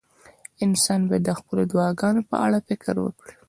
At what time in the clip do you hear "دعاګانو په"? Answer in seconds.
1.71-2.35